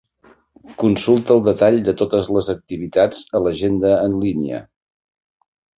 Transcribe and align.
Consulta 0.83 1.33
el 1.35 1.43
detall 1.49 1.77
de 1.89 1.95
totes 2.01 2.31
les 2.39 2.51
activitats 2.57 3.23
a 3.41 3.45
l'agenda 3.45 3.95
en 4.09 4.21
línia. 4.27 4.67